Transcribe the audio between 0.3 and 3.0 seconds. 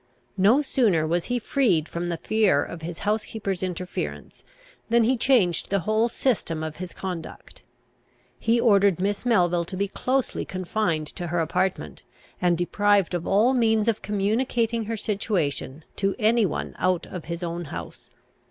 No sooner was he freed from the fear of his